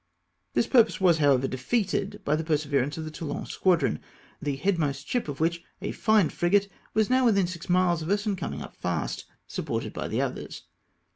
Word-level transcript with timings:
This 0.55 0.65
purpose 0.65 0.99
was, 0.99 1.19
however, 1.19 1.47
defeated 1.47 2.21
by 2.25 2.35
the 2.35 2.43
perse 2.43 2.63
verance 2.65 2.97
of 2.97 3.05
the 3.05 3.11
Toulon 3.11 3.45
squadron, 3.45 3.99
the 4.41 4.55
headmost 4.57 5.05
ship 5.07 5.27
of 5.27 5.39
which— 5.39 5.63
a 5.79 5.91
fine 5.91 6.29
frigate— 6.29 6.67
was 6.95 7.07
now 7.11 7.23
within 7.25 7.45
six 7.45 7.69
miles 7.69 8.01
of 8.01 8.09
us, 8.09 8.25
and 8.25 8.35
coming 8.35 8.63
up 8.63 8.75
fast, 8.75 9.25
supported 9.47 9.93
by 9.93 10.07
the 10.07 10.19
others. 10.19 10.63